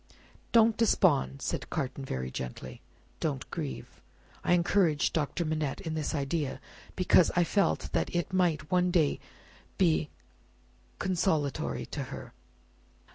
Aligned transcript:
"Don't 0.51 0.77
despond," 0.77 1.43
said 1.43 1.69
Carton, 1.69 2.03
very 2.03 2.31
gently; 2.31 2.81
"don't 3.19 3.47
grieve. 3.51 4.01
I 4.43 4.53
encouraged 4.53 5.13
Doctor 5.13 5.45
Manette 5.45 5.79
in 5.81 5.93
this 5.93 6.15
idea, 6.15 6.59
because 6.95 7.29
I 7.35 7.43
felt 7.43 7.91
that 7.93 8.15
it 8.15 8.33
might 8.33 8.71
one 8.71 8.89
day 8.89 9.19
be 9.77 10.09
consolatory 10.97 11.85
to 11.85 12.05
her. 12.05 12.33